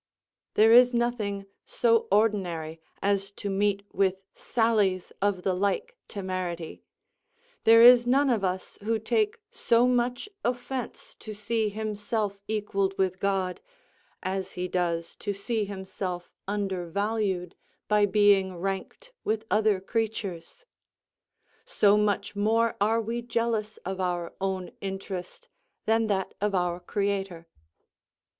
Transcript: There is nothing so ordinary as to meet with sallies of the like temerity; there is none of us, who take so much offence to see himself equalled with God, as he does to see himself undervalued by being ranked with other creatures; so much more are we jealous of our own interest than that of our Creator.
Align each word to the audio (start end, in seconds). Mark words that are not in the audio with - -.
There 0.55 0.71
is 0.73 0.95
nothing 0.95 1.45
so 1.63 2.07
ordinary 2.11 2.81
as 3.03 3.29
to 3.33 3.51
meet 3.51 3.83
with 3.93 4.15
sallies 4.33 5.11
of 5.21 5.43
the 5.43 5.53
like 5.53 5.95
temerity; 6.07 6.81
there 7.65 7.83
is 7.83 8.07
none 8.07 8.31
of 8.31 8.43
us, 8.43 8.79
who 8.81 8.97
take 8.97 9.37
so 9.51 9.87
much 9.87 10.27
offence 10.43 11.13
to 11.19 11.35
see 11.35 11.69
himself 11.69 12.35
equalled 12.47 12.97
with 12.97 13.19
God, 13.19 13.61
as 14.23 14.53
he 14.53 14.67
does 14.67 15.15
to 15.17 15.33
see 15.33 15.65
himself 15.65 16.31
undervalued 16.47 17.53
by 17.87 18.07
being 18.07 18.57
ranked 18.57 19.13
with 19.23 19.45
other 19.51 19.79
creatures; 19.79 20.65
so 21.63 21.95
much 21.95 22.35
more 22.35 22.75
are 22.81 22.99
we 22.99 23.21
jealous 23.21 23.77
of 23.85 23.99
our 23.99 24.33
own 24.41 24.71
interest 24.81 25.47
than 25.85 26.07
that 26.07 26.33
of 26.41 26.55
our 26.55 26.79
Creator. 26.79 27.45